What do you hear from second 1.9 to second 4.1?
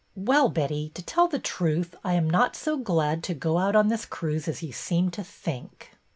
I am not so glad to go out on this